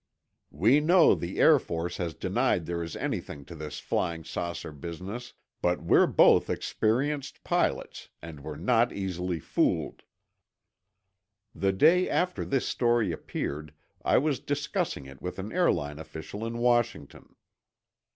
[0.49, 5.33] "We know the Air Force has denied there is anything to this flying saucer business,
[5.61, 10.01] but we're both experienced pilots and we're not easily fooled."
[11.53, 16.57] The day after this story appeared, I was discussing it with an airline official in
[16.57, 17.35] Washington.